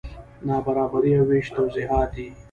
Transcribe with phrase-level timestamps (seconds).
[0.47, 2.27] نابرابري او وېش توضیحات دي.